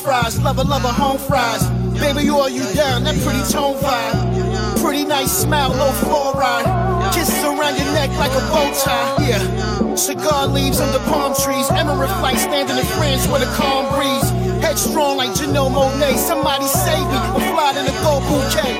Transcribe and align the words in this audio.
fries. 0.00 0.40
Lover, 0.40 0.64
lover, 0.64 0.88
home 0.88 1.18
fries. 1.18 1.68
Baby, 2.00 2.24
you 2.24 2.36
are 2.38 2.50
you 2.50 2.64
down? 2.74 3.04
That 3.04 3.16
pretty 3.20 3.44
tone 3.52 3.76
vibe. 3.76 4.80
Pretty 4.82 5.04
nice 5.04 5.30
smile, 5.30 5.70
low 5.70 5.92
fluoride. 6.00 6.64
Kisses 7.12 7.44
around 7.44 7.76
your 7.76 7.92
neck 7.92 8.10
like 8.16 8.32
a 8.32 8.42
bow 8.48 8.72
tie. 8.82 9.28
Yeah. 9.28 9.94
Cigar 9.94 10.46
leaves 10.48 10.80
under 10.80 10.98
palm 11.10 11.34
trees. 11.44 11.70
Emerald 11.70 12.10
flight 12.20 12.38
standing 12.38 12.76
in 12.76 12.86
France 12.96 13.28
with 13.28 13.42
a 13.42 13.50
calm 13.56 13.84
breeze. 13.94 14.28
Headstrong 14.64 15.16
like 15.16 15.30
Janelle 15.30 15.70
Monáe. 15.70 16.16
Somebody 16.16 16.66
save 16.66 17.06
me. 17.06 17.18
I'm 17.36 17.44
flying 17.52 17.76
in 17.76 17.86
a 17.86 17.96
gold 18.02 18.24
bouquet. 18.24 18.74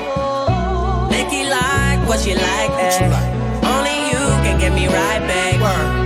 Nikki, 1.13 1.49
like 1.49 2.01
what 2.07 2.25
you 2.25 2.35
like, 2.35 2.71
eh? 2.71 2.89
What 2.89 3.01
you 3.01 3.07
like. 3.13 3.31
Only 3.69 3.97
you 4.09 4.21
can 4.41 4.59
get 4.59 4.73
me 4.73 4.87
right 4.87 5.21
back. 5.29 5.61
Word. 5.61 6.00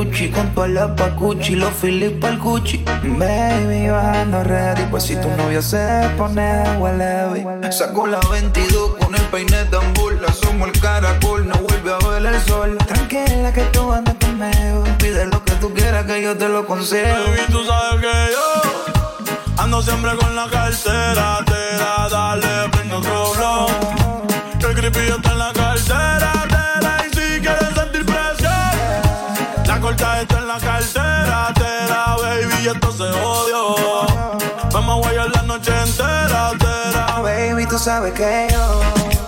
Con 0.00 0.54
tu 0.54 0.62
alapa 0.62 1.10
Gucci, 1.10 1.56
los 1.56 1.74
Philip 1.74 2.24
al 2.24 2.38
Gucci. 2.38 2.82
Baby, 3.18 3.90
bajando 3.90 4.42
ready, 4.44 4.82
pues 4.90 5.04
si 5.04 5.14
tu 5.16 5.28
novio 5.36 5.60
se 5.60 6.08
pone 6.16 6.62
huelevi. 6.78 7.44
Sacó 7.70 8.06
la 8.06 8.18
22 8.30 8.96
con 8.96 9.14
el 9.14 9.20
peine 9.24 9.62
tambor, 9.66 10.14
la 10.22 10.32
somos 10.32 10.68
el 10.68 10.80
caracol, 10.80 11.46
no 11.46 11.54
vuelve 11.56 11.92
a 11.92 11.98
ver 12.08 12.34
el 12.34 12.40
sol. 12.40 12.78
Tranquila 12.86 13.52
que 13.52 13.62
tú 13.64 13.92
andas 13.92 14.14
conmigo, 14.14 14.84
pide 14.98 15.26
lo 15.26 15.44
que 15.44 15.52
tú 15.56 15.70
quieras 15.74 16.06
que 16.06 16.22
yo 16.22 16.34
te 16.34 16.48
lo 16.48 16.66
concedo. 16.66 17.26
Baby, 17.26 17.40
tú 17.50 17.62
sabes 17.66 18.00
que 18.00 18.32
yo 18.32 19.62
ando 19.62 19.82
siempre 19.82 20.16
con 20.16 20.34
la 20.34 20.48
cartera, 20.48 21.40
te 21.44 21.76
da, 21.76 22.08
dale, 22.08 22.70
prendo 22.72 22.96
otro 22.96 23.32
blow. 23.34 23.66
Que 24.58 24.66
el 24.66 24.74
creepy 24.74 25.12
está 25.14 25.32
en 25.32 25.38
la 25.38 25.52
cartera, 25.52 26.32
la 30.50 30.58
cartera, 30.58 31.52
tera, 31.54 32.16
baby, 32.20 32.66
esto 32.66 32.90
se 32.92 33.04
odio. 33.04 33.76
Vamos 34.72 34.96
a 34.96 35.00
guayar 35.00 35.30
la 35.30 35.42
noche 35.42 35.70
entera, 35.80 36.50
tera. 36.58 37.20
Baby, 37.22 37.66
tú 37.66 37.78
sabes 37.78 38.12
que 38.14 38.48
yo 38.50 39.19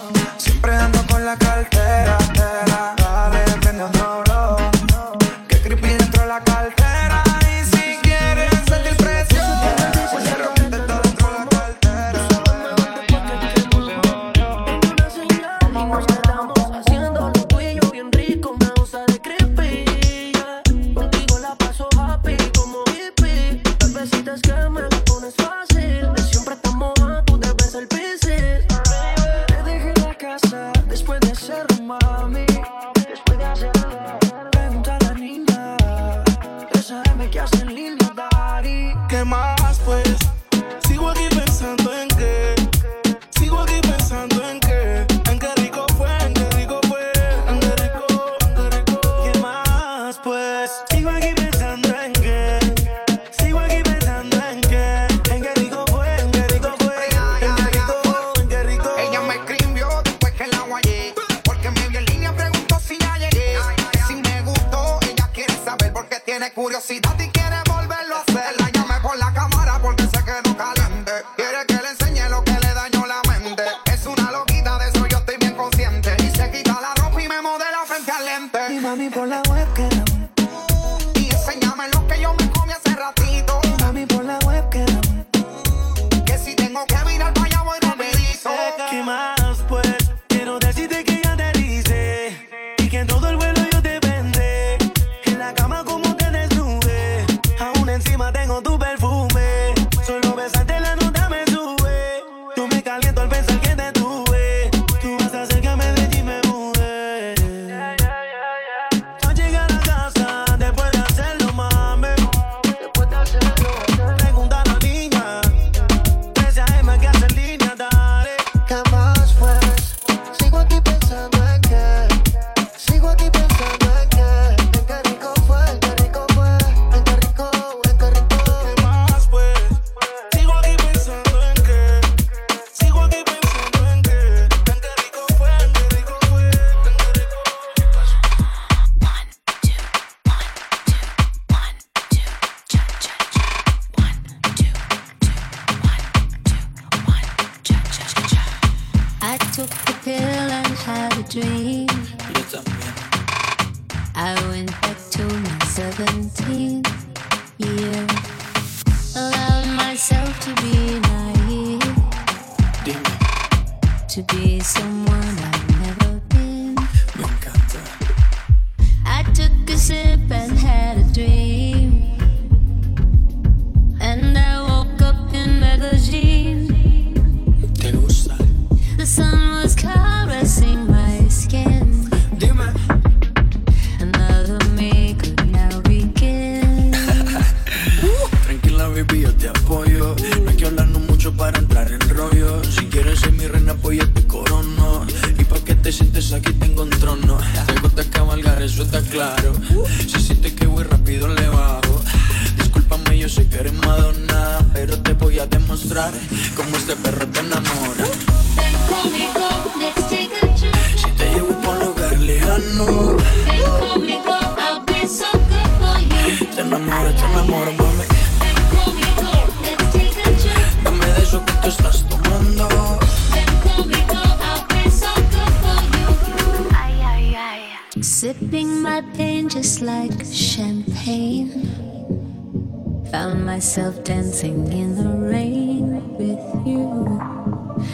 myself 233.73 234.05
dancing 234.05 234.71
in 234.71 234.95
the 234.97 235.09
rain 235.09 236.15
with 236.19 236.67
you. 236.67 237.19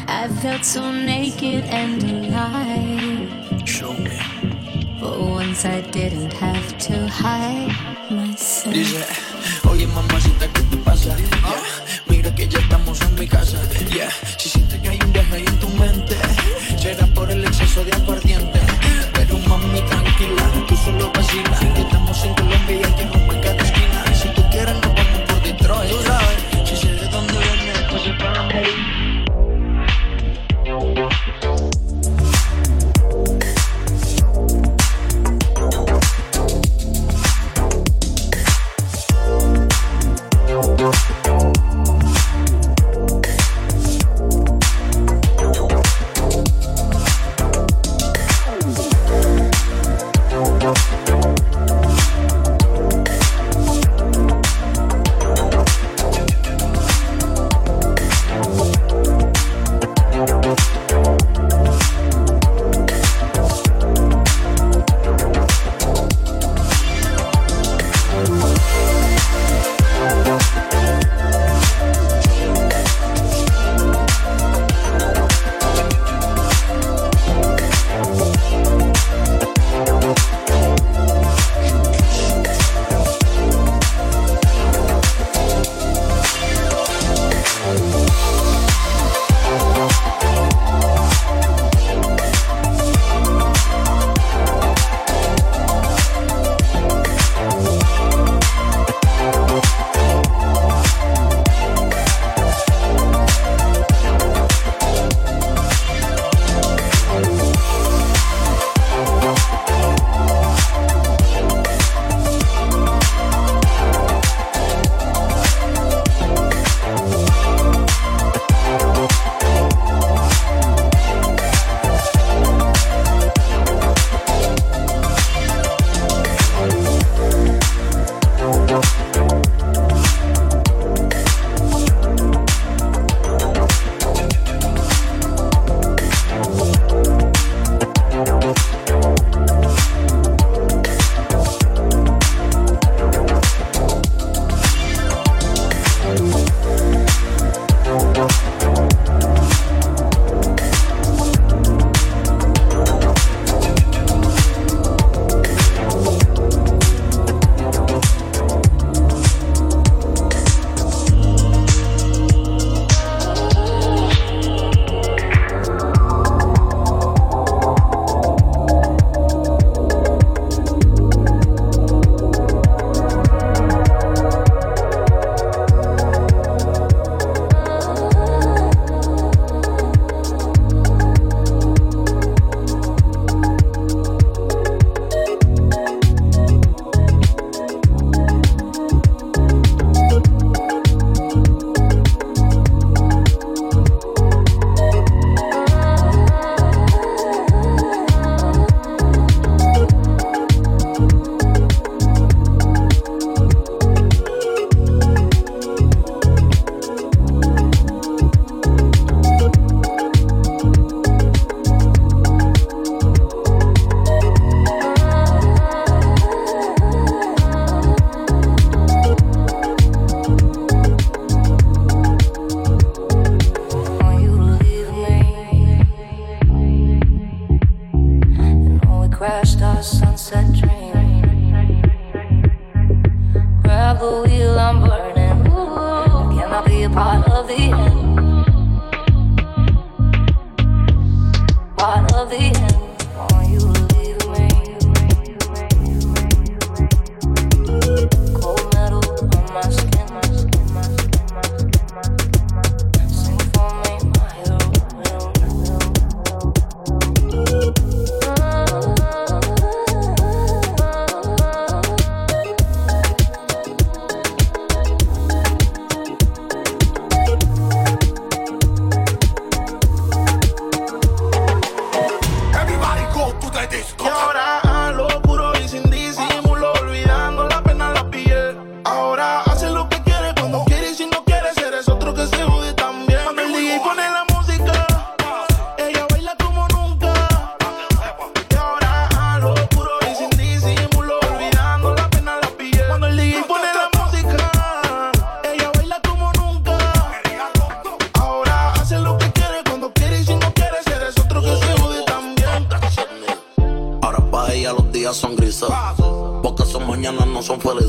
I 0.08 0.26
felt 0.42 0.64
so 0.64 0.90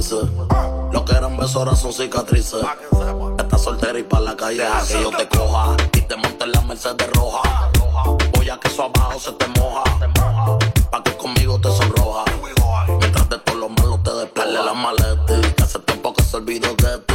dice. 0.09 0.31
Lo 0.91 1.05
que 1.05 1.11
eran 1.13 1.37
besos 1.37 1.55
ahora 1.57 1.75
son 1.75 1.93
cicatrices. 1.93 2.63
Estás 3.37 3.61
soltera 3.61 3.99
y 3.99 4.03
pa' 4.03 4.19
la 4.19 4.35
calle 4.35 4.57
deja 4.57 4.87
que 4.87 5.01
yo 5.01 5.11
te 5.11 5.27
coja. 5.27 5.75
Y 5.93 6.01
te 6.01 6.15
monte 6.15 6.45
en 6.45 6.51
la 6.51 6.61
Mercedes 6.61 7.09
roja. 7.13 7.69
Voy 8.33 8.49
a 8.49 8.59
que 8.59 8.67
eso 8.67 8.83
abajo 8.83 9.19
se 9.19 9.31
te 9.33 9.47
moja. 9.59 9.83
Pa' 10.91 11.03
que 11.03 11.15
conmigo 11.17 11.59
te 11.59 11.69
sonroja. 11.71 12.25
Mientras 12.99 13.29
de 13.29 13.37
todos 13.39 13.59
los 13.59 13.69
malos 13.69 14.03
te 14.03 14.11
despele 14.13 14.63
la 14.63 14.73
maleta. 14.73 15.41
Que 15.55 15.63
hace 15.63 15.79
tiempo 15.79 16.13
que 16.13 16.23
se 16.23 16.37
olvidó 16.37 16.73
de 16.75 16.97
ti. 16.99 17.08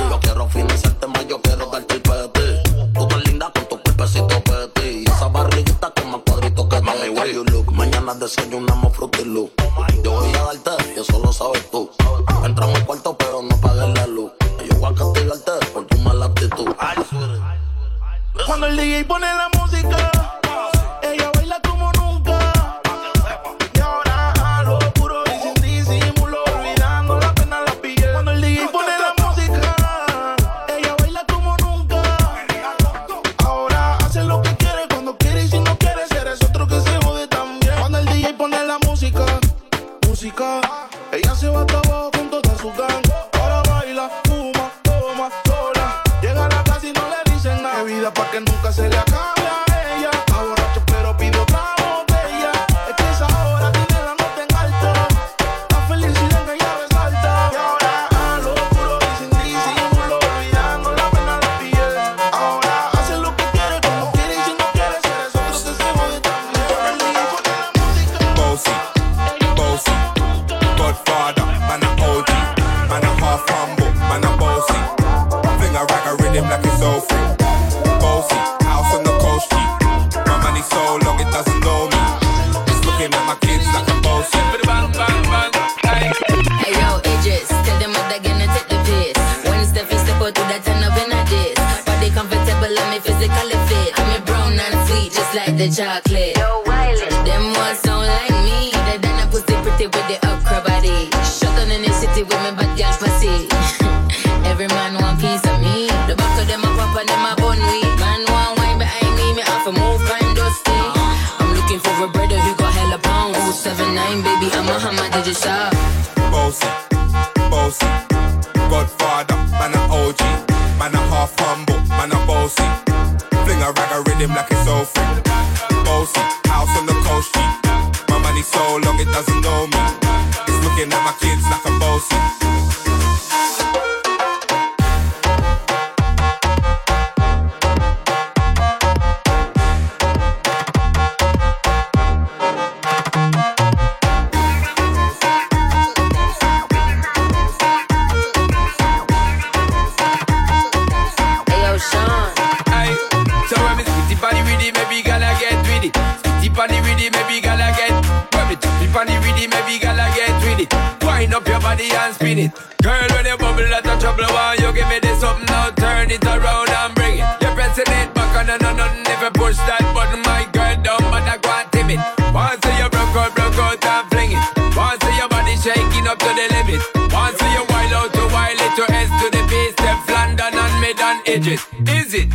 body 161.88 162.04
and 162.04 162.14
spin 162.14 162.38
it. 162.38 162.52
Girl, 162.82 163.06
when 163.12 163.26
you 163.26 163.36
bubble, 163.36 163.68
lot 163.68 163.86
of 163.86 164.00
trouble. 164.00 164.24
Why 164.24 164.56
you 164.60 164.72
give 164.72 164.88
me 164.88 164.98
this 165.00 165.22
up 165.22 165.40
now? 165.48 165.70
Turn 165.70 166.10
it 166.10 166.24
around 166.24 166.70
and 166.70 166.94
bring 166.94 167.18
it. 167.18 167.26
You're 167.40 167.54
pressing 167.54 167.88
it 167.88 168.14
back 168.14 168.36
on 168.36 168.50
and 168.50 168.62
on 168.62 168.80
and 168.80 169.04
never 169.04 169.30
push 169.30 169.56
that 169.68 169.82
button, 169.94 170.22
my 170.22 170.48
girl. 170.52 170.76
Don't 170.82 171.02
bother 171.10 171.38
quite 171.40 171.70
timid. 171.72 172.00
Once 172.32 172.64
you 172.64 172.88
broke 172.88 173.16
out, 173.16 173.34
broke 173.34 173.58
out 173.58 173.84
and 173.84 174.10
fling 174.10 174.32
it. 174.32 174.76
Once 174.76 175.04
your 175.16 175.28
body 175.28 175.56
shaking 175.56 176.06
up 176.06 176.18
to 176.18 176.30
the 176.32 176.46
limit. 176.52 176.80
Once 177.12 177.40
you 177.40 177.64
wild 177.68 177.92
out 177.92 178.10
to 178.12 178.24
wild 178.32 178.60
it 178.60 178.72
to 178.76 178.84
S 178.92 179.10
to 179.20 179.26
the 179.30 179.42
B. 179.48 179.52
step 179.72 179.98
London 180.08 180.52
and 180.54 180.74
mid 180.80 181.00
and 181.00 181.20
edges. 181.28 181.66
Is 181.88 182.14
it? 182.14 182.28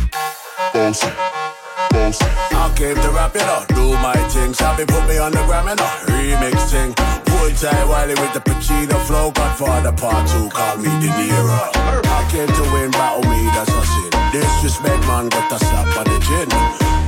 Bossy. 0.72 1.10
I 1.92 2.72
came 2.76 2.96
to 2.96 3.10
rap 3.10 3.34
it 3.36 3.42
up, 3.42 3.66
do 3.68 3.92
my 3.98 4.14
thing. 4.28 4.52
Sabi 4.54 4.84
put 4.84 5.06
me 5.06 5.18
on 5.18 5.32
the 5.32 5.42
gram 5.44 5.68
and 5.68 5.80
a 5.80 5.90
remix 6.10 6.70
thing. 6.70 7.29
Old 7.40 7.56
while 7.62 7.88
Wiley 7.88 8.14
with 8.20 8.32
the 8.34 8.40
Pacino 8.40 9.00
flow, 9.06 9.30
Godfather 9.30 9.92
part 9.92 10.28
two, 10.28 10.48
call 10.50 10.76
me 10.76 10.90
De 11.00 11.08
Niro. 11.08 11.60
I 12.04 12.28
came 12.30 12.46
to 12.46 12.64
win, 12.72 12.90
battle 12.90 13.24
me, 13.30 13.48
that's 13.56 13.72
a 13.72 13.80
sin. 13.80 14.10
Disrespect, 14.32 15.00
man, 15.08 15.28
get 15.28 15.50
a 15.50 15.58
slap 15.58 15.88
on 15.96 16.04
the 16.04 16.18
chin. 16.20 16.48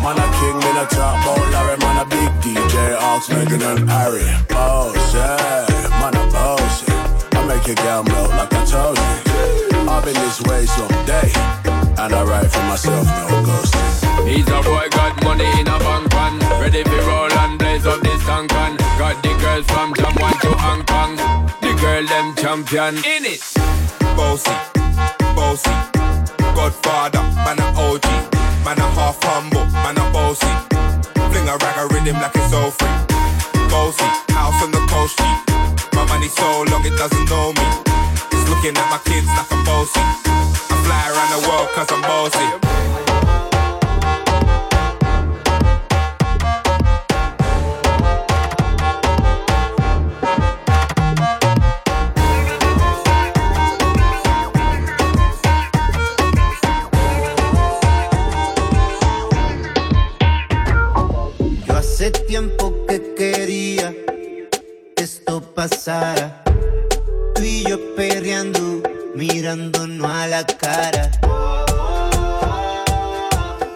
Man 0.01 0.17
a 0.17 0.27
king, 0.41 0.57
me 0.57 0.71
a 0.81 0.87
top 0.89 1.21
about 1.21 1.53
Larry, 1.53 1.77
man 1.85 2.01
a 2.01 2.05
big 2.09 2.31
DJ, 2.41 2.97
Hawks, 2.97 3.29
Megan 3.29 3.63
and 3.63 3.89
Harry. 3.91 4.25
Boss, 4.49 5.15
yeah, 5.15 5.67
man 6.01 6.17
a 6.17 6.25
boss. 6.33 6.89
Yeah. 6.89 7.39
I 7.39 7.47
make 7.47 7.69
a 7.69 7.75
girl 7.83 8.03
melt 8.05 8.31
like 8.31 8.53
I 8.53 8.65
told 8.65 8.97
you. 8.99 9.89
I've 9.89 10.05
been 10.05 10.15
this 10.15 10.41
way 10.43 10.65
some 10.65 10.89
day, 11.05 11.31
and 12.01 12.15
I 12.15 12.25
write 12.25 12.51
for 12.51 12.63
myself, 12.65 13.07
no 13.07 13.43
ghosting. 13.45 14.02
He's 14.27 14.49
a 14.49 14.63
boy, 14.63 14.89
got 14.91 15.23
money 15.25 15.47
in 15.61 15.67
a 15.67 15.79
bank 15.79 16.11
pan. 16.11 16.39
Ready 16.61 16.83
for 16.85 17.03
roll 17.07 17.33
and 17.33 17.59
blaze 17.59 17.87
up 17.87 18.01
this 18.03 18.25
tank 18.25 18.53
got 18.99 19.23
the 19.23 19.35
girls 19.43 19.67
from 19.67 19.95
Japan 19.95 20.35
to 20.43 20.51
Hong 20.65 20.83
Kong. 20.87 21.17
The 21.61 21.73
girl 21.83 22.05
them 22.07 22.35
champion 22.37 22.95
in 23.03 23.25
it. 23.27 23.43
Bossy, 24.17 24.55
bossy, 25.35 25.75
Godfather, 26.55 27.23
man 27.45 27.59
a 27.59 27.67
OG, 27.75 28.07
man 28.65 28.79
a 28.79 28.89
half 28.95 29.19
humble, 29.25 29.67
man 29.83 29.99
a 29.99 30.05
bossy. 30.15 30.53
Fling 31.31 31.49
a 31.49 31.57
rag 31.59 31.77
a 31.83 31.85
rhythm 31.93 32.17
like 32.23 32.35
it's 32.37 32.51
so 32.51 32.71
free. 32.71 32.99
Bossy, 33.73 34.07
house 34.39 34.63
on 34.63 34.71
the 34.71 34.83
coast 34.87 35.19
G. 35.19 35.25
My 35.97 36.07
money 36.07 36.29
so 36.29 36.63
long 36.71 36.85
it 36.87 36.97
doesn't 36.97 37.27
know 37.29 37.53
me. 37.59 37.67
It's 38.31 38.47
looking 38.49 38.77
at 38.77 38.87
my 38.87 39.01
kids 39.03 39.27
like 39.35 39.51
I'm 39.51 39.65
bossy. 39.65 40.01
I 40.71 40.77
fly 40.87 41.03
around 41.11 41.31
the 41.35 41.41
world 41.49 41.69
cause 41.75 41.91
I'm 41.91 42.03
bossy. 42.03 43.02
Hace 62.03 62.11
tiempo 62.27 62.85
que 62.89 63.15
quería 63.15 63.95
que 64.97 65.05
esto 65.05 65.41
pasara. 65.55 66.43
Tú 67.33 67.43
y 67.45 67.63
yo 67.63 67.95
perreando, 67.95 68.83
mirándonos 69.15 70.11
a 70.11 70.27
la 70.27 70.45
cara. 70.45 71.13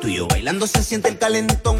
Tú 0.01 0.09
y 0.09 0.17
yo 0.17 0.27
bailando 0.27 0.67
se 0.67 0.83
siente 0.83 1.09
el 1.09 1.19
calentón. 1.19 1.77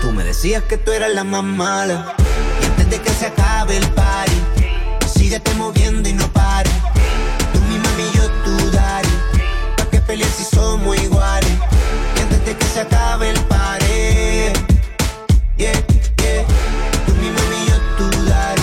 Tú 0.00 0.10
me 0.12 0.24
decías 0.24 0.62
que 0.62 0.78
tú 0.78 0.92
eras 0.92 1.12
la 1.12 1.24
más 1.24 1.44
mala. 1.44 2.14
Y 2.62 2.64
antes 2.64 2.88
de 2.88 2.98
que 2.98 3.10
se 3.10 3.26
acabe 3.26 3.76
el 3.76 3.86
party, 3.90 4.40
síguete 5.06 5.52
moviendo 5.56 6.08
y 6.08 6.14
no 6.14 6.32
pares. 6.32 6.72
Tú 7.52 7.60
mi 7.68 7.76
mami, 7.76 8.04
yo 8.14 8.26
tu 8.42 8.70
daddy. 8.70 9.08
Pa' 9.76 9.90
que 9.90 10.00
pelees 10.00 10.30
si 10.30 10.44
somos 10.44 10.96
iguales 10.96 11.52
que 12.52 12.64
se 12.66 12.80
acabe 12.80 13.30
el 13.30 13.40
pared. 13.44 14.52
Yeah, 15.56 15.72
yeah. 15.72 16.44
Tú 17.06 17.14
mi 17.14 17.30
mami, 17.30 17.66
yo 17.68 17.76
tu 17.96 18.10
daddy. 18.28 18.62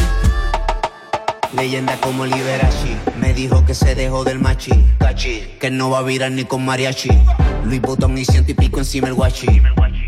Leyenda 1.53 1.97
como 2.01 2.25
Liberace. 2.25 2.95
Me 3.19 3.33
dijo 3.33 3.65
que 3.65 3.73
se 3.73 3.95
dejó 3.95 4.23
del 4.23 4.39
machi. 4.39 4.71
Cachi. 4.99 5.55
Que 5.59 5.71
no 5.71 5.89
va 5.89 5.99
a 5.99 6.01
virar 6.03 6.31
ni 6.31 6.43
con 6.43 6.63
mariachi. 6.63 7.09
Luis 7.65 7.81
Botón 7.81 8.17
y 8.17 8.25
ciento 8.25 8.51
y 8.51 8.53
pico 8.53 8.79
encima 8.79 9.07
el 9.07 9.15
guachi. 9.15 9.61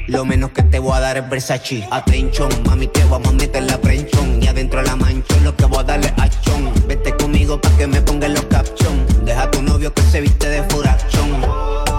Lo 0.07 0.23
menos 0.23 0.51
que 0.51 0.61
te 0.61 0.77
voy 0.77 0.95
a 0.95 0.99
dar 0.99 1.17
es 1.17 1.27
Versace. 1.27 1.87
Atención, 1.89 2.49
mami, 2.65 2.87
te 2.87 3.03
vamos 3.05 3.29
a 3.29 3.31
meter 3.31 3.63
la 3.63 3.79
prenchón. 3.79 4.43
Y 4.43 4.47
adentro 4.47 4.83
la 4.83 4.95
manchón, 4.95 5.43
lo 5.43 5.55
que 5.55 5.65
voy 5.65 5.79
a 5.79 5.83
darle 5.83 6.13
a 6.17 6.29
chon. 6.29 6.71
Vete 6.87 7.15
conmigo 7.15 7.59
pa' 7.59 7.75
que 7.77 7.87
me 7.87 8.01
pongan 8.01 8.35
los 8.35 8.45
caption. 8.45 9.03
Deja 9.25 9.43
a 9.43 9.51
tu 9.51 9.63
novio 9.63 9.91
que 9.93 10.03
se 10.03 10.21
viste 10.21 10.47
de 10.47 10.61
furachón 10.63 11.92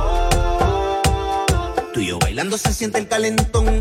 bailando 2.45 2.59
se 2.59 2.75
siente 2.75 2.99
el 2.99 3.09
calentón. 3.09 3.81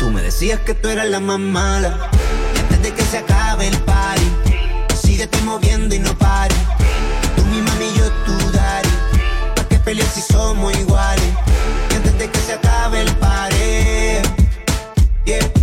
Tú 0.00 0.10
me 0.10 0.22
decías 0.22 0.58
que 0.60 0.74
tú 0.74 0.88
eras 0.88 1.06
la 1.08 1.20
más 1.20 1.38
mala. 1.38 2.10
Y 2.54 2.58
antes 2.58 2.82
de 2.82 2.94
que 2.94 3.02
se 3.02 3.18
acabe 3.18 3.68
el 3.68 3.78
party, 3.82 4.28
síguete 5.00 5.40
moviendo 5.42 5.94
y 5.94 6.00
no 6.00 6.16
pares. 6.18 6.58
Tú 7.36 7.44
mi 7.44 7.62
mami, 7.62 7.92
yo 7.96 8.10
tu 8.26 8.50
daddy. 8.50 8.88
¿Para 9.54 9.68
qué 9.68 9.78
pelear 9.78 10.08
si 10.08 10.20
somos 10.20 10.76
iguales? 10.76 11.32
Y 11.92 11.94
antes 11.94 12.18
de 12.18 12.28
que 12.28 12.38
se 12.40 12.54
acabe 12.54 13.02
el 13.02 13.14
party, 13.16 13.54
yeah. 15.26 15.57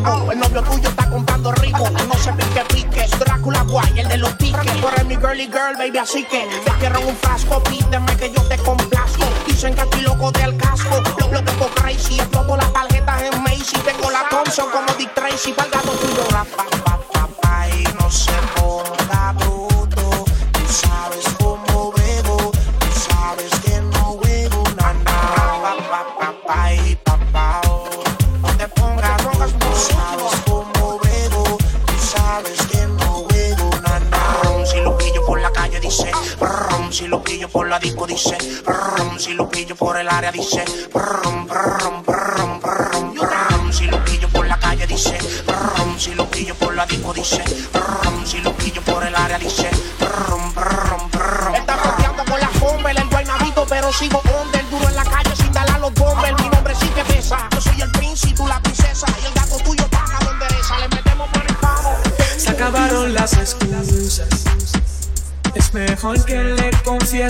rico. 0.00 0.32
El 0.32 0.38
novio 0.38 0.62
tuyo 0.62 0.88
está 0.88 1.08
comprando 1.10 1.52
rico. 1.52 1.90
No 1.90 2.14
se 2.14 2.32
pique 2.32 2.64
piques. 2.74 3.18
Drácula 3.18 3.62
guay, 3.62 4.00
el 4.00 4.08
de 4.08 4.16
los 4.18 4.36
tickets. 4.38 4.80
Tú 4.80 4.88
eres 4.88 5.04
mi 5.06 5.16
girly 5.16 5.46
girl, 5.46 5.76
baby, 5.76 5.98
así 5.98 6.24
que 6.24 6.48
te 6.64 6.70
quiero 6.78 7.00
un 7.00 7.16
frasco, 7.16 7.62
pídeme 7.64 8.09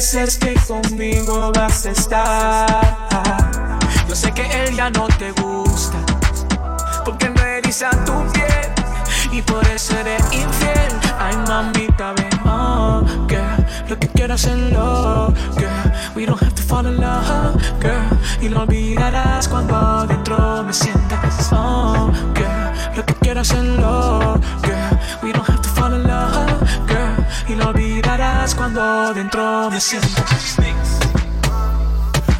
mereces 0.01 0.39
que 0.39 0.55
conmigo 0.67 1.53
vas 1.53 1.85
a 1.85 1.91
estar. 1.91 2.80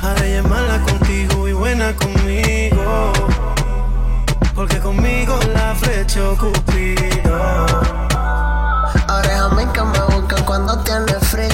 Ahora 0.03 0.27
ella 0.27 0.41
es 0.41 0.45
mala 0.45 0.79
contigo 0.83 1.49
y 1.49 1.55
buena 1.55 1.97
conmigo. 1.97 3.13
Porque 4.55 4.79
conmigo 4.79 5.39
la 5.55 5.75
flecha 5.75 6.21
Cupido. 6.39 7.67
Ahora 9.09 9.49
es 9.59 9.69
que 9.73 9.83
me 9.83 10.01
buscan 10.15 10.45
cuando 10.45 10.79
tiene 10.81 11.15
frío. 11.15 11.49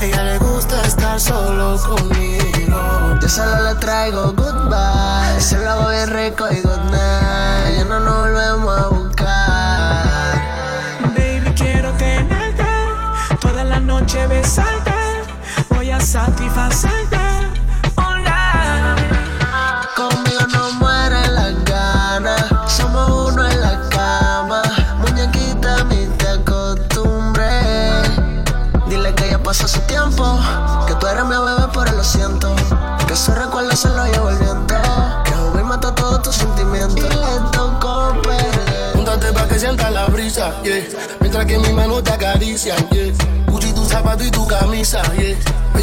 Ella 0.00 0.22
le 0.24 0.38
gusta 0.38 0.80
estar 0.86 1.20
solo 1.20 1.78
conmigo. 1.86 3.18
Yo 3.20 3.28
solo 3.28 3.62
le 3.62 3.74
traigo 3.74 4.32
goodbye. 4.32 5.38
Se 5.38 5.58
lo 5.58 5.82
voy 5.82 6.02
rico 6.06 6.46
y 6.50 6.62
good 6.62 6.90
night. 6.90 7.76
Ya 7.76 7.84
no 7.84 8.00
nos 8.00 8.20
volvemos 8.20 8.85
Conmigo 19.94 20.40
no 20.54 20.72
muere 20.80 21.28
la 21.28 21.50
gana. 21.66 22.66
Somos 22.66 23.30
uno 23.30 23.46
en 23.46 23.60
la 23.60 23.78
cama. 23.90 24.62
Muñequita, 25.00 25.84
ni 25.84 26.06
te 26.16 26.28
acostumbré. 26.28 27.60
Dile 28.88 29.14
que 29.14 29.28
ya 29.32 29.38
pasó 29.38 29.68
su 29.68 29.80
tiempo. 29.80 30.24
Que 30.86 30.94
tú 30.94 31.06
eres 31.06 31.24
mi 31.24 31.36
bebé 31.36 31.68
pero 31.74 31.92
lo 31.92 32.02
siento, 32.02 32.56
Que 33.06 33.14
su 33.14 33.32
recuerdo 33.32 33.76
se 33.76 33.90
lo 33.90 34.06
llevo 34.06 34.30
el. 34.30 34.38
Que 34.38 35.32
Jubil 35.32 35.64
mata 35.64 35.94
todos 35.94 36.22
tus 36.22 36.36
sentimientos. 36.36 37.04
Le 37.04 37.50
toco 37.52 38.16
pelear. 38.22 38.92
Póngate 38.94 39.30
pa' 39.34 39.46
que 39.46 39.58
sientas 39.58 39.92
la 39.92 40.06
brisa. 40.06 40.54
Mientras 41.20 41.44
que 41.44 41.58
mi 41.58 41.70
mano 41.74 42.02
te 42.02 42.12
acaricia. 42.12 42.76
Cuchi 43.44 43.74
tu 43.74 43.84
zapato 43.84 44.24
y 44.24 44.30
tu 44.30 44.46
camisa 44.46 45.02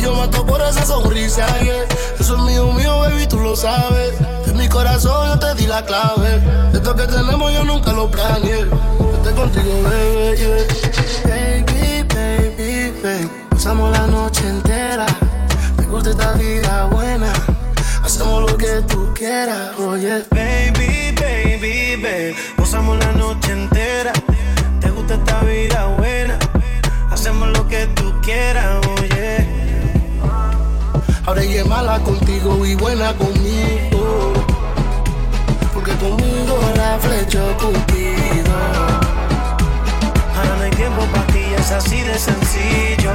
yo 0.03 0.13
mato 0.15 0.45
por 0.45 0.61
esa 0.61 0.85
sonrisa. 0.85 1.47
Yeah. 1.59 1.85
Eso 2.19 2.35
es 2.35 2.41
mío, 2.43 2.71
mío, 2.73 2.99
baby, 2.99 3.25
tú 3.25 3.39
lo 3.39 3.55
sabes. 3.55 4.13
En 4.45 4.57
mi 4.57 4.67
corazón 4.67 5.27
yo 5.27 5.39
te 5.39 5.55
di 5.55 5.67
la 5.67 5.83
clave. 5.85 6.41
Esto 6.73 6.95
que 6.95 7.07
tenemos 7.07 7.53
yo 7.53 7.63
nunca 7.63 7.93
lo 7.93 8.11
planeé. 8.11 8.67
Yo 8.99 9.13
estoy 9.15 9.33
contigo, 9.33 9.81
baby, 9.83 10.37
yeah. 10.37 10.67
Baby, 11.25 12.03
baby, 12.13 12.93
baby. 13.01 13.29
Pasamos 13.49 13.91
la 13.91 14.07
noche 14.07 14.47
entera. 14.47 15.05
Me 15.77 15.85
gusta 15.85 16.09
esta 16.09 16.33
vida 16.33 16.85
buena. 16.85 17.31
Hacemos 18.03 18.51
lo 18.51 18.57
que 18.57 18.81
tú 18.87 19.13
quieras, 19.15 19.71
oh, 19.79 19.91
oye. 19.91 20.23
Baby, 20.31 21.15
baby, 21.19 21.95
baby. 21.95 22.35
Pasamos 22.57 22.99
la 22.99 23.11
noche 23.13 23.51
entera. 23.53 24.11
Te 24.81 24.89
gusta 24.89 25.13
esta 25.15 25.39
vida 25.41 25.85
buena. 25.97 26.37
Hacemos 27.09 27.49
lo 27.57 27.65
que 27.67 27.87
tú 27.95 28.13
quieras, 28.21 28.65
oh, 28.85 29.01
oye. 29.01 29.52
Ahora 31.25 31.41
ella 31.41 31.61
es 31.61 31.67
mala 31.67 31.99
contigo 31.99 32.65
y 32.65 32.75
buena 32.75 33.13
conmigo. 33.13 34.33
Porque 35.73 35.91
conmigo 35.93 36.59
la 36.75 36.99
flechó 36.99 37.57
Cupido. 37.57 38.53
Ahora 40.35 40.55
no 40.57 40.63
hay 40.63 40.71
tiempo 40.71 41.01
para 41.13 41.27
ti, 41.27 41.43
es 41.57 41.71
así 41.71 42.01
de 42.01 42.19
sencillo. 42.19 43.11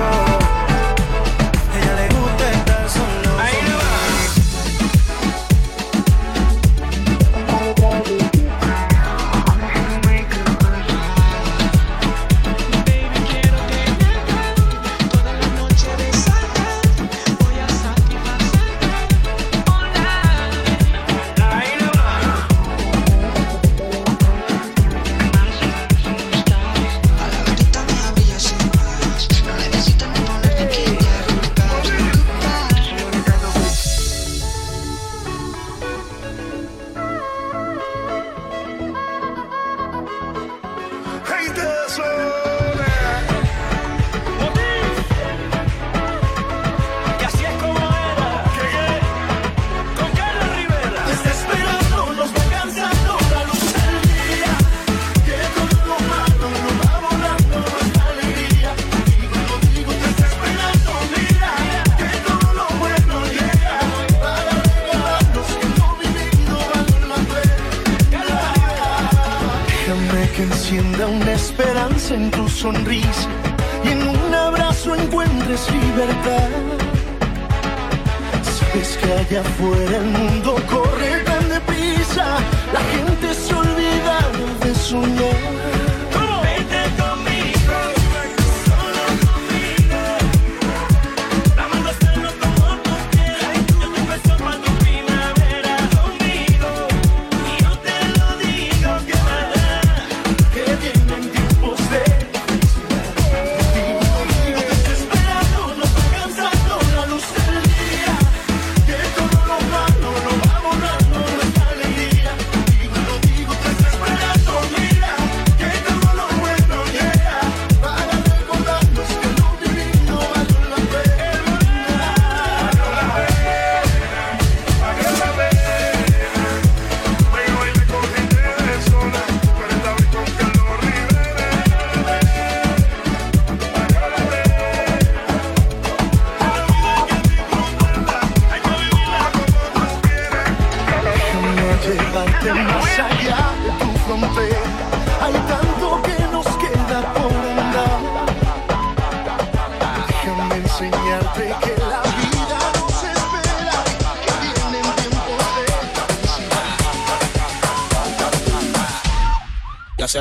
சொன்றி 72.61 72.99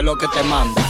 lo 0.07 0.15
que 0.17 0.25
te 0.29 0.41
manda. 0.43 0.86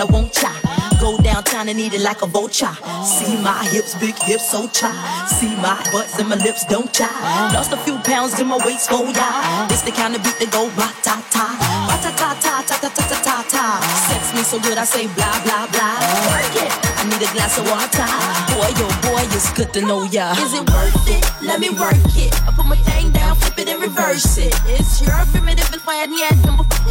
I 0.00 0.04
won't 0.04 0.39
See 3.20 3.36
my 3.42 3.52
hips, 3.68 3.92
big 4.00 4.16
hips, 4.16 4.48
so 4.48 4.66
cha. 4.68 4.88
See 5.28 5.52
my 5.60 5.76
butts 5.92 6.18
and 6.18 6.28
my 6.30 6.36
lips, 6.36 6.64
don't 6.64 6.90
cha. 6.90 7.04
Lost 7.52 7.70
a 7.70 7.76
few 7.76 7.98
pounds 7.98 8.40
in 8.40 8.46
my 8.48 8.56
waist, 8.64 8.88
oh 8.90 9.04
yeah. 9.12 9.68
This 9.68 9.82
the 9.82 9.92
kind 9.92 10.16
of 10.16 10.24
beat 10.24 10.40
that 10.40 10.48
go 10.48 10.72
ra 10.72 10.88
ta 11.04 11.20
ta. 11.28 11.52
Ra 11.84 11.96
ta 12.00 12.10
ta 12.16 12.32
ta 12.40 12.64
ta 12.64 12.76
ta 12.80 12.88
ta 12.88 13.16
ta 13.20 13.36
ta. 13.44 13.64
Sex 14.08 14.32
me 14.32 14.40
so 14.40 14.56
good, 14.64 14.78
I 14.78 14.88
say 14.88 15.04
blah 15.12 15.36
blah 15.44 15.68
blah. 15.68 16.00
Yeah, 16.56 16.72
I 16.96 17.04
need 17.12 17.20
a 17.20 17.28
glass 17.36 17.60
of 17.60 17.68
water. 17.68 18.08
Boy, 18.56 18.72
yo, 18.80 18.88
boy, 19.04 19.20
it's 19.36 19.52
good 19.52 19.68
to 19.76 19.84
know 19.84 20.08
ya. 20.08 20.32
Is 20.40 20.56
it 20.56 20.64
worth 20.72 21.04
it? 21.04 21.20
Let 21.44 21.60
me 21.60 21.68
work 21.76 22.00
it. 22.16 22.32
I 22.48 22.56
put 22.56 22.64
my 22.64 22.80
thing 22.88 23.12
down, 23.12 23.36
flip 23.36 23.58
it 23.60 23.68
and 23.68 23.84
reverse 23.84 24.40
it. 24.40 24.56
It's 24.64 25.04
your 25.04 25.20
primitive 25.28 25.68
and 25.68 25.82
fire 25.84 26.08
yet. 26.08 26.40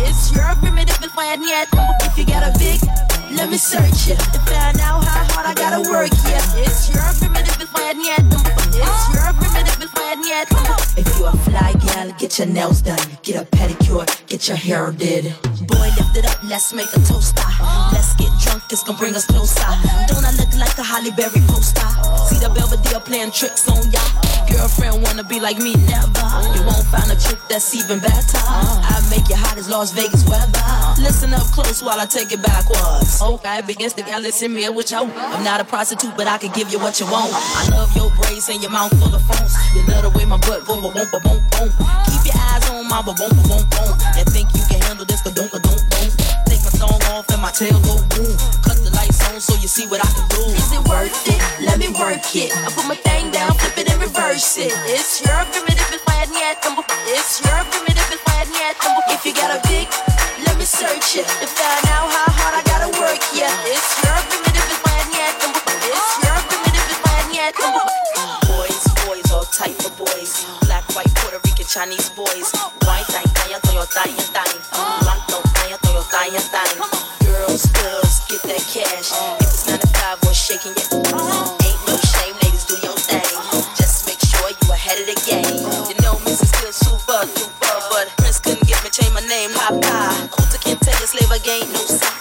It's 0.06 0.30
your 0.30 0.54
primitive 0.62 1.02
and 1.02 1.12
fire 1.12 1.42
yet. 1.42 1.74
If 2.06 2.14
you 2.22 2.26
got 2.30 2.46
a 2.46 2.54
big, 2.62 2.78
let 3.36 3.50
me 3.50 3.58
search 3.58 4.10
it 4.10 4.20
to 4.20 4.40
find 4.48 4.80
out 4.80 5.04
how 5.04 5.24
hard 5.34 5.46
I 5.46 5.54
gotta 5.54 5.90
work. 5.90 6.10
Yeah, 6.28 6.42
it's 6.56 6.90
your 6.90 7.04
primitive 7.20 7.60
and 7.60 7.70
fire 7.70 7.94
yet. 7.96 8.69
If 10.98 11.18
you 11.18 11.26
a 11.26 11.32
fly 11.32 11.74
gal, 11.86 12.12
get 12.18 12.38
your 12.40 12.48
nails 12.48 12.82
done, 12.82 13.00
get 13.24 13.42
a 13.42 13.46
pedicure, 13.56 14.06
get 14.28 14.48
your 14.48 14.58
hair 14.58 14.92
did. 14.92 15.34
Boy, 15.68 15.88
lift 15.96 16.18
it 16.18 16.26
up, 16.26 16.44
let's 16.44 16.74
make 16.74 16.92
a 16.92 17.00
toaster. 17.08 17.44
Let's 17.94 18.16
get 18.16 18.32
drunk, 18.44 18.64
it's 18.72 18.84
gonna 18.84 18.98
bring 18.98 19.16
us 19.16 19.26
closer. 19.26 19.64
Don't 20.08 20.26
I 20.26 20.32
look 20.36 20.52
like 20.58 20.78
a 20.78 20.84
Halle 20.84 21.12
Berry 21.12 21.42
poster? 21.48 21.88
See 22.28 22.40
the 22.40 22.52
Belvedere 22.54 23.00
playing 23.00 23.32
tricks 23.32 23.68
on 23.70 23.92
ya. 23.92 24.02
Girlfriend 24.52 25.04
wanna 25.04 25.24
be 25.24 25.40
like 25.40 25.58
me, 25.58 25.76
never. 25.88 26.28
You 26.56 26.66
won't 26.68 26.86
find 26.92 27.12
a 27.12 27.16
chick 27.16 27.40
that's 27.50 27.74
even 27.76 28.00
better. 28.00 28.44
I 28.44 29.00
make 29.10 29.30
you 29.30 29.36
hot 29.36 29.58
as 29.58 29.70
Las 29.70 29.92
Vegas 29.92 30.28
weather. 30.28 30.60
Listen 31.00 31.34
up 31.34 31.48
close 31.56 31.82
while 31.82 32.00
I 32.00 32.06
take 32.06 32.32
it 32.32 32.42
backwards. 32.42 33.22
Okay, 33.22 33.62
begins 33.66 33.94
to 33.94 34.04
gal, 34.04 34.20
listen 34.20 34.54
me 34.54 34.68
with 34.70 34.92
you. 34.92 34.98
I'm 35.00 35.44
not 35.44 35.62
a 35.62 35.64
prostitute, 35.64 36.16
but 36.18 36.28
I 36.28 36.38
can 36.38 36.52
give 36.52 36.72
you 36.72 36.80
what 36.80 37.00
you 37.00 37.06
want. 37.08 37.32
I 37.32 37.70
love 37.72 37.96
your 37.96 38.12
braids 38.20 38.50
and 38.50 38.59
your 38.62 38.72
mouth 38.72 38.92
full 39.00 39.14
of 39.14 39.22
phones. 39.24 39.56
You 39.76 39.84
love 39.88 40.04
the 40.04 40.12
way 40.18 40.26
my 40.26 40.38
butt 40.38 40.66
boom, 40.66 40.82
boom, 40.82 40.94
boom, 40.94 41.08
boom, 41.12 41.24
boom. 41.24 41.70
Keep 42.12 42.24
your 42.28 42.38
eyes 42.38 42.64
on 42.70 42.88
my 42.88 43.02
boom, 43.02 43.16
boom, 43.16 43.32
boom, 43.48 43.64
boom. 43.72 43.92
And 44.20 44.28
think 44.28 44.52
you 44.52 44.64
can 44.68 44.82
handle 44.84 45.06
this, 45.06 45.22
ka 45.24 45.32
don't, 45.32 45.52
don't, 45.52 45.64
don't. 45.64 45.84
Take 46.48 46.64
my 46.68 46.74
thong 46.76 47.00
off 47.16 47.30
and 47.32 47.42
my 47.42 47.52
tail 47.52 47.80
go 47.88 47.96
boom. 48.12 48.36
Cut 48.64 48.78
the 48.84 48.92
lights 48.96 49.24
on 49.32 49.40
so 49.40 49.56
you 49.64 49.68
see 49.68 49.88
what 49.88 50.04
I 50.04 50.10
can 50.12 50.28
do. 50.36 50.44
Is 50.52 50.72
it 50.76 50.84
worth 50.88 51.16
it? 51.28 51.40
Let 51.64 51.80
me 51.80 51.88
work 51.96 52.24
it. 52.36 52.52
I 52.52 52.70
put 52.76 52.88
my 52.88 53.00
thing 53.00 53.32
down, 53.32 53.56
flip 53.56 53.78
it 53.80 53.88
and 53.92 54.02
reverse 54.02 54.58
it. 54.58 54.74
It's 54.92 55.24
your 55.24 55.40
primitive 55.56 55.90
and 55.96 56.04
fire 56.04 56.28
yet. 56.34 56.60
It's 57.08 57.40
your 57.40 57.60
primitive 57.72 58.10
and 58.12 58.22
fire 58.28 58.50
yet. 58.52 58.76
If 59.14 59.24
you 59.26 59.34
got 59.34 59.56
a 59.56 59.60
big, 59.72 59.88
let 60.44 60.58
me 60.60 60.66
search 60.66 61.16
it 61.16 61.28
to 61.40 61.48
find 61.48 61.86
out 61.96 62.12
how 62.12 62.28
hard 62.36 62.54
I 62.60 62.64
gotta 62.68 62.92
work. 63.00 63.24
Yeah, 63.32 63.52
it's 63.72 63.88
your 64.04 64.20
primitive 64.28 64.68
and 64.68 64.80
fire 64.84 65.08
yet. 65.16 65.32
It's 65.40 66.12
your 66.28 66.38
primitive 66.50 66.88
and 66.92 67.00
fire 67.08 67.28
yet. 67.32 67.56
Boys, 67.56 67.72
boys, 68.16 68.39
all 69.32 69.44
type 69.46 69.78
of 69.86 69.98
boys. 69.98 70.46
Black, 70.66 70.84
white, 70.96 71.10
Puerto 71.16 71.40
Rican, 71.46 71.66
Chinese 71.66 72.10
boys. 72.12 72.52
White, 72.86 73.06
thai, 73.10 73.24
thai, 73.36 73.60
Toyota, 73.62 74.06
thai, 74.34 74.50
Black, 75.02 75.22
thai, 75.28 75.78
Toyota, 75.78 76.42
thai. 76.52 76.70
Girls, 77.26 77.66
girls, 77.78 78.14
get 78.28 78.42
that 78.44 78.64
cash. 78.66 79.12
If 79.42 79.48
it's 79.48 79.68
9 79.68 79.80
to 79.80 79.88
5 79.88 80.24
or 80.26 80.34
shaking 80.34 80.74
your 80.74 81.02
ain't 81.66 81.82
no 81.88 81.96
shame, 81.98 82.36
ladies, 82.44 82.66
do 82.66 82.76
your 82.82 82.98
thing. 82.98 83.22
Just 83.78 84.08
make 84.08 84.20
sure 84.20 84.50
you 84.50 84.68
ahead 84.74 85.00
of 85.00 85.08
the 85.08 85.18
game. 85.26 85.62
You 85.90 85.96
know, 86.02 86.16
Mrs. 86.26 86.50
Still 86.50 86.74
super 86.74 87.22
duper, 87.38 87.78
but 87.90 88.08
Prince 88.18 88.40
couldn't 88.40 88.68
get 88.68 88.84
me 88.84 88.90
change 88.90 89.14
my 89.14 89.22
name. 89.28 89.52
Papa, 89.54 90.30
Kunta 90.34 90.58
can't 90.62 90.82
tell 90.82 91.00
you 91.00 91.08
slave 91.08 91.32
again, 91.32 91.72
no 91.74 91.80
sign. 91.86 92.19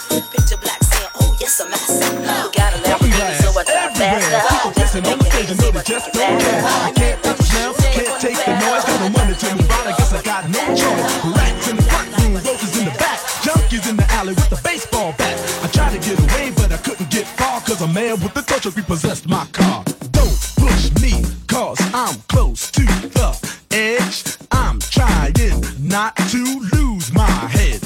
Dancing 4.99 5.13
on 5.13 5.19
the 5.19 5.25
stage, 5.25 5.51
I 5.75 5.83
just 5.83 6.13
don't 6.13 6.41
care. 6.41 6.63
I 6.65 6.91
can't 6.93 7.23
touch 7.23 7.53
now, 7.53 7.73
can't 7.73 8.21
take 8.21 8.35
the 8.35 8.51
noise. 8.59 8.83
Got 8.83 8.99
no 8.99 9.09
money 9.09 9.35
to 9.35 9.55
move 9.55 9.71
on, 9.71 9.87
I 9.87 9.95
guess 9.97 10.13
I 10.13 10.21
got 10.21 10.49
no 10.49 10.59
choice. 10.75 11.35
Rats 11.35 11.69
in 11.69 11.75
the 11.77 11.83
front 11.83 12.17
room, 12.17 12.33
roses 12.35 12.77
in 12.77 12.85
the 12.85 12.91
back. 12.99 13.19
Junkies 13.39 13.89
in 13.89 13.95
the 13.95 14.05
alley 14.11 14.33
with 14.33 14.49
the 14.49 14.59
baseball 14.61 15.13
bat. 15.17 15.39
I 15.63 15.67
tried 15.67 15.93
to 15.93 15.99
get 15.99 16.19
away, 16.19 16.51
but 16.55 16.71
I 16.73 16.77
couldn't 16.77 17.09
get 17.09 17.27
far. 17.27 17.61
Cause 17.61 17.81
a 17.81 17.87
man 17.87 18.19
with 18.19 18.33
the 18.33 18.41
torture 18.41 18.71
repossessed 18.71 19.29
my 19.29 19.45
car. 19.53 19.85
Don't 20.11 20.37
push 20.57 20.91
me, 21.01 21.23
cause 21.47 21.79
I'm 21.93 22.15
close 22.27 22.69
to 22.71 22.83
the 22.83 23.39
edge. 23.71 24.37
I'm 24.51 24.79
trying 24.79 25.33
not 25.79 26.15
to 26.17 26.43
lose 26.75 27.13
my 27.13 27.29
head. 27.55 27.79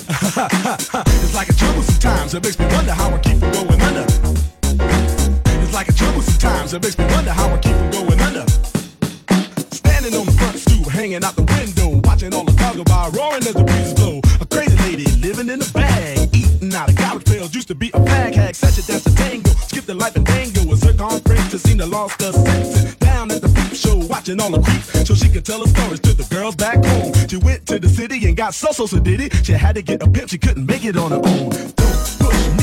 it's 1.14 1.36
like 1.36 1.50
a 1.50 1.54
trouble 1.54 1.84
sometimes, 1.84 2.34
it 2.34 2.44
makes 2.44 2.58
me 2.58 2.66
wonder 2.68 2.92
how 2.92 3.14
I 3.14 3.20
keep 3.20 3.43
It 6.74 6.82
makes 6.82 6.98
me 6.98 7.06
wonder 7.06 7.32
how 7.32 7.54
I 7.54 7.58
keep 7.60 7.76
from 7.76 7.92
going 7.92 8.20
under. 8.20 8.50
Standing 9.70 10.16
on 10.18 10.26
the 10.26 10.36
front 10.40 10.58
stoop, 10.58 10.88
hanging 10.88 11.24
out 11.24 11.36
the 11.36 11.44
window, 11.44 12.02
watching 12.04 12.34
all 12.34 12.46
the 12.46 12.58
cars 12.58 12.78
go 12.78 12.84
by, 12.84 13.10
roaring 13.10 13.46
as 13.46 13.54
the 13.54 13.64
breeze 13.64 13.94
blow. 13.94 14.20
A 14.42 14.46
crazy 14.48 14.76
lady 14.78 15.06
living 15.22 15.50
in 15.50 15.62
a 15.62 15.70
bag, 15.70 16.30
eating 16.34 16.74
out 16.74 16.90
of 16.90 16.96
garbage 16.96 17.28
pails, 17.28 17.54
used 17.54 17.68
to 17.68 17.76
be 17.76 17.90
a 17.90 18.00
fag 18.00 18.34
hag, 18.34 18.56
such 18.56 18.80
a 18.80 18.88
dance 18.88 19.04
to 19.04 19.14
tango, 19.14 19.52
skipped 19.70 19.86
the 19.86 19.94
life 19.94 20.16
and 20.16 20.26
dango, 20.26 20.62
a 20.74 20.76
zircon 20.76 21.20
prince 21.22 21.52
to 21.52 21.60
seen 21.60 21.78
the 21.78 21.86
lost 21.86 22.20
her 22.24 22.32
senses. 22.32 22.96
Down 22.96 23.30
at 23.30 23.44
the 23.44 23.50
peep 23.50 23.78
show, 23.78 23.98
watching 24.10 24.42
all 24.42 24.50
the 24.50 24.60
creeps, 24.60 25.08
so 25.08 25.14
she 25.14 25.30
could 25.30 25.46
tell 25.46 25.60
her 25.60 25.68
stories 25.68 26.00
to 26.00 26.14
the 26.16 26.26
girls 26.34 26.56
back 26.56 26.84
home. 26.84 27.14
She 27.30 27.38
went 27.38 27.68
to 27.68 27.78
the 27.78 27.88
city 27.88 28.18
and 28.26 28.36
got 28.36 28.56
so 28.56 28.72
so 28.72 28.88
so 28.88 28.98
did 28.98 29.22
it. 29.22 29.46
She 29.46 29.54
had 29.54 29.76
to 29.76 29.84
get 29.84 30.02
a 30.02 30.10
pimp, 30.10 30.28
she 30.28 30.40
couldn't 30.40 30.66
make 30.66 30.86
it 30.86 30.98
on 30.98 31.12
her 31.12 31.22
own. 31.22 31.52
Don't 31.54 32.02
push 32.18 32.48
me. 32.58 32.63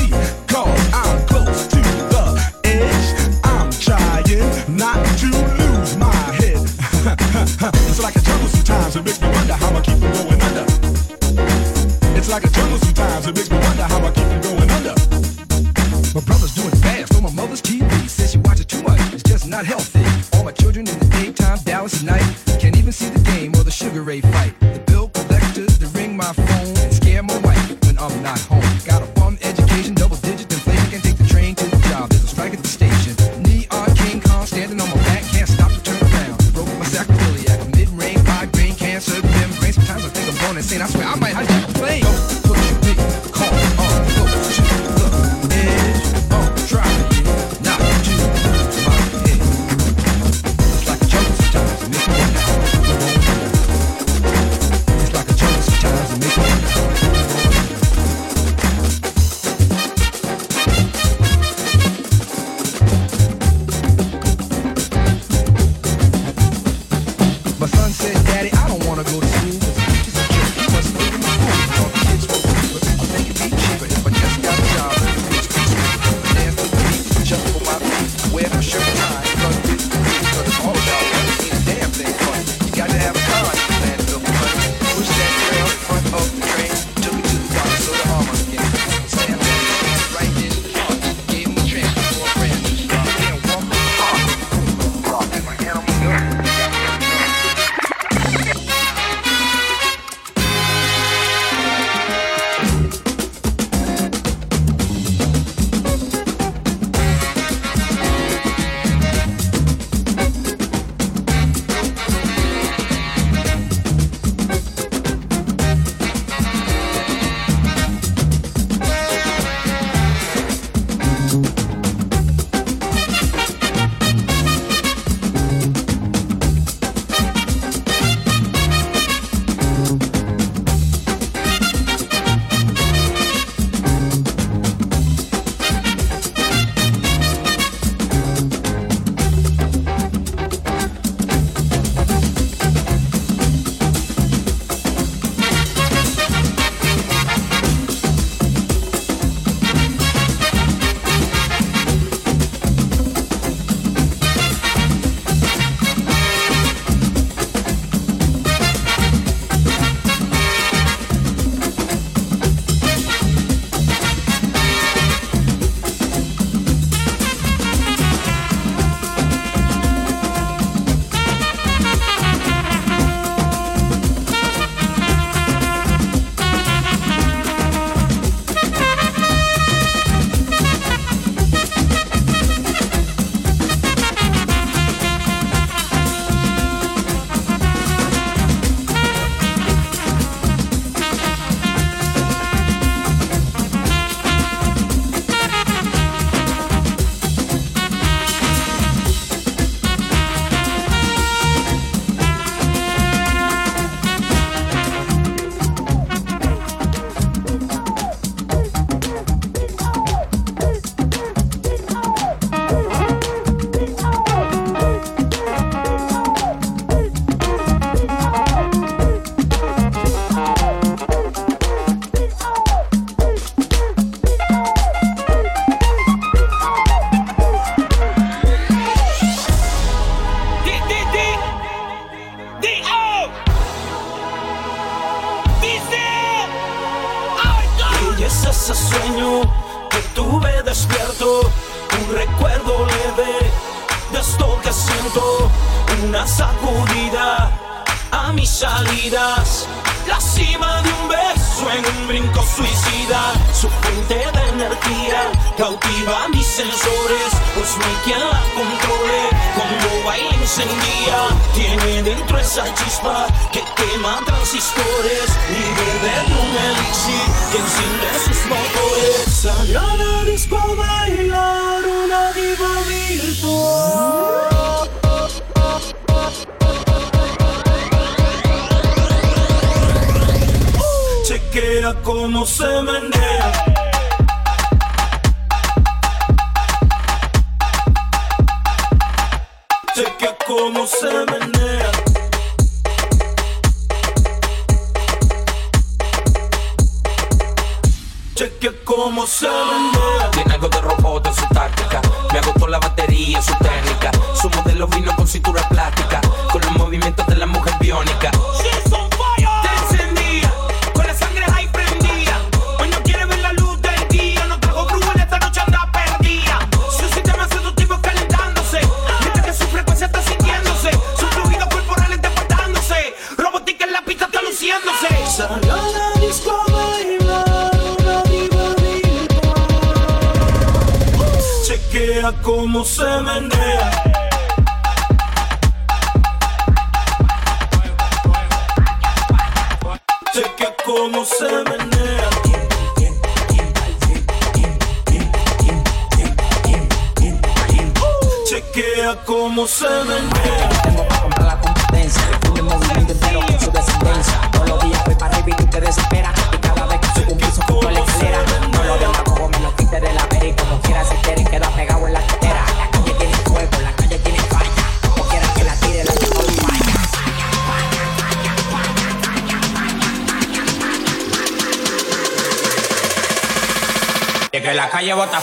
Calle 375.01 375.15
bota 375.15 375.41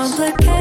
complicated. 0.00 0.59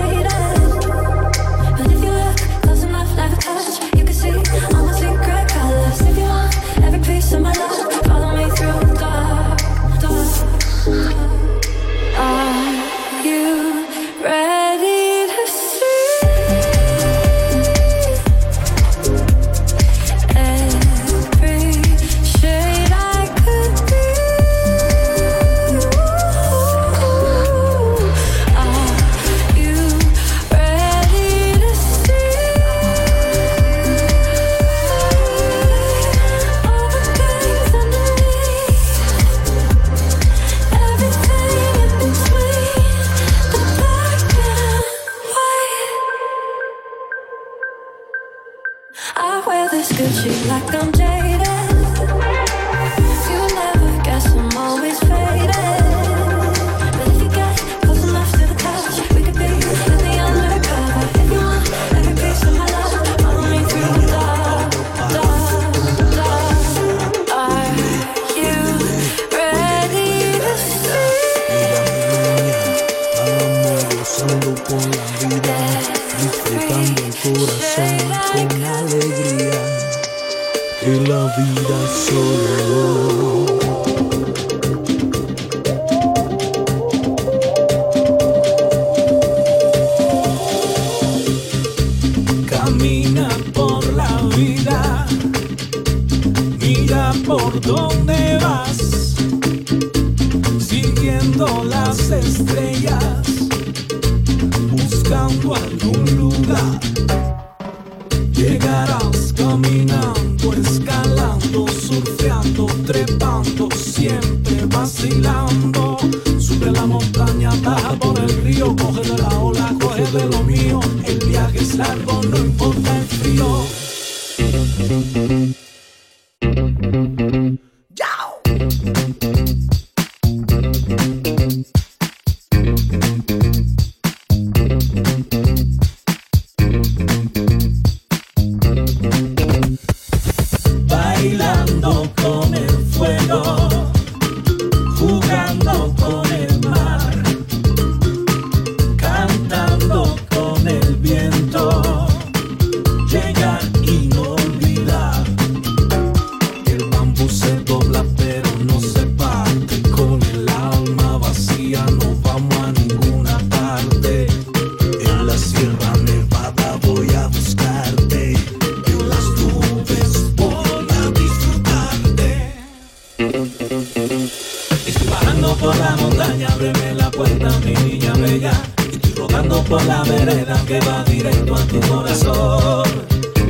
rodando 175.50 175.56
por 175.56 175.76
la 175.78 175.96
montaña, 175.98 176.48
ábreme 176.48 176.94
la 176.96 177.12
puerta, 177.12 177.50
mi 177.66 177.74
niña 177.74 178.14
bella. 178.14 178.52
Estoy 178.92 179.14
rodando 179.14 179.64
por 179.64 179.84
la 179.86 180.04
vereda 180.04 180.64
que 180.68 180.80
va 180.82 181.04
directo 181.04 181.56
a 181.56 181.66
tu 181.66 181.80
corazón. 181.82 182.84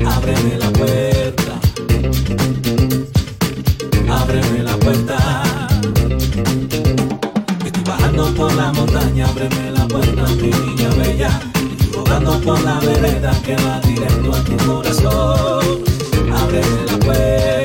Ábreme 0.05 0.57
la 0.57 0.71
puerta. 0.71 1.59
Ábreme 4.09 4.63
la 4.63 4.77
puerta. 4.77 5.43
Estoy 7.65 7.83
bajando 7.83 8.33
por 8.33 8.53
la 8.53 8.71
montaña, 8.71 9.27
ábreme 9.27 9.71
la 9.71 9.87
puerta, 9.87 10.23
mi 10.41 10.49
niña 10.49 10.89
bella. 10.95 11.39
Estoy 11.79 11.91
rodando 11.93 12.39
por 12.41 12.61
la 12.61 12.79
vereda 12.79 13.31
que 13.43 13.55
va 13.55 13.79
directo 13.81 14.33
a 14.33 14.43
tu 14.43 14.57
corazón. 14.65 15.83
Ábreme 16.33 16.85
la 16.85 16.97
puerta. 16.99 17.58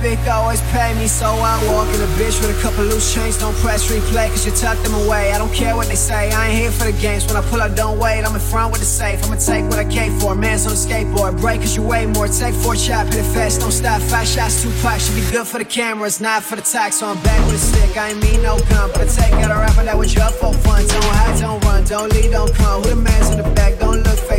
Topic 0.00 0.26
always 0.28 0.60
pay 0.72 0.94
me, 0.98 1.06
so 1.06 1.26
I 1.26 1.54
walk 1.72 1.88
in 1.94 2.00
a 2.00 2.10
bitch 2.16 2.40
with 2.40 2.56
a 2.56 2.62
couple 2.62 2.84
loose 2.84 3.14
chains. 3.14 3.38
Don't 3.38 3.54
press 3.56 3.90
replay, 3.90 4.28
cause 4.28 4.46
you 4.46 4.52
tuck 4.52 4.78
them 4.82 4.94
away. 4.94 5.32
I 5.32 5.38
don't 5.38 5.52
care 5.52 5.76
what 5.76 5.88
they 5.88 5.94
say, 5.94 6.30
I 6.30 6.48
ain't 6.48 6.58
here 6.58 6.70
for 6.70 6.84
the 6.84 6.98
games. 7.00 7.26
When 7.26 7.36
I 7.36 7.42
pull 7.42 7.60
up, 7.60 7.74
don't 7.76 7.98
wait, 7.98 8.24
I'm 8.24 8.34
in 8.34 8.40
front 8.40 8.72
with 8.72 8.80
the 8.80 8.86
safe. 8.86 9.22
I'ma 9.24 9.36
take 9.36 9.64
what 9.64 9.78
I 9.78 9.84
came 9.84 10.18
for. 10.18 10.34
Man's 10.34 10.66
on 10.66 10.72
a 10.72 10.76
skateboard, 10.76 11.40
break 11.40 11.60
cause 11.60 11.76
you 11.76 11.82
weigh 11.82 12.06
more. 12.06 12.28
Take 12.28 12.54
four 12.54 12.76
chop, 12.76 13.06
hit 13.06 13.16
it 13.16 13.28
fast, 13.34 13.60
don't 13.60 13.72
stop. 13.72 14.00
Five 14.02 14.26
shots, 14.26 14.62
two 14.62 14.70
packs, 14.82 15.06
should 15.06 15.16
be 15.16 15.30
good 15.30 15.46
for 15.46 15.58
the 15.58 15.64
cameras, 15.64 16.20
not 16.20 16.42
for 16.42 16.56
the 16.56 16.62
tax. 16.62 16.96
So 16.96 17.06
I'm 17.08 17.20
back 17.22 17.40
with 17.46 17.56
a 17.56 17.58
stick, 17.58 17.96
I 17.96 18.10
ain't 18.10 18.22
mean 18.22 18.42
no 18.42 18.58
gun, 18.70 18.90
but 18.92 19.02
I 19.02 19.06
take 19.06 19.34
out 19.44 19.50
a 19.50 19.58
rapper 19.58 19.84
that 19.84 19.96
was 19.96 20.16
up 20.16 20.32
for 20.32 20.54
fun. 20.54 20.86
Don't 20.86 21.04
hide, 21.16 21.40
don't 21.40 21.64
run, 21.64 21.84
don't 21.84 22.12
lead, 22.12 22.30
don't 22.30 22.54
come. 22.54 22.82
Who 22.82 22.90
the 22.90 22.96
man's 22.96 23.30
in 23.30 23.38
the 23.38 23.50
back, 23.54 23.79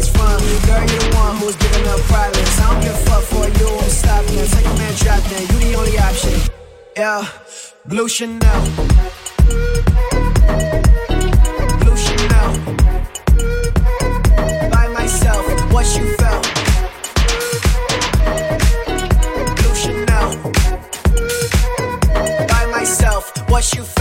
face 0.01 0.11
front. 0.15 0.41
Girl, 0.65 0.81
you 0.81 0.99
the 0.99 1.15
one 1.15 1.35
who's 1.37 1.55
giving 1.55 1.87
up 1.87 1.99
privates. 2.01 2.59
I 2.59 2.73
don't 2.73 2.81
give 2.83 2.93
a 2.93 3.05
fuck 3.05 3.23
for 3.23 3.47
you, 3.59 3.67
I'm 3.67 3.89
stopping. 3.89 4.47
Take 4.53 4.65
a 4.65 4.73
man, 4.79 4.93
drop 4.95 5.23
then, 5.29 5.41
you 5.41 5.57
the 5.65 5.73
only 5.79 5.97
option. 5.97 6.39
Yeah, 6.95 7.27
Blue 7.85 8.07
Chanel. 8.07 8.61
Blue 11.81 11.97
Chanel. 12.05 12.51
By 14.69 14.87
myself, 14.89 15.45
what 15.73 15.87
you 15.97 16.05
felt. 16.19 16.43
Blue 19.57 19.75
Chanel. 19.75 20.29
By 22.47 22.65
myself, 22.71 23.49
what 23.49 23.73
you 23.73 23.83
felt. 23.83 24.00